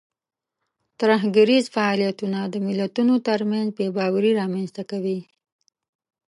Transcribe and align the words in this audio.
ترهګریز 0.99 1.63
فعالیتونه 1.75 2.39
د 2.53 2.55
ملتونو 2.67 3.13
ترمنځ 3.27 3.67
بې 3.77 3.87
باوري 3.97 4.31
رامنځته 4.41 4.83
کوي. 4.91 5.19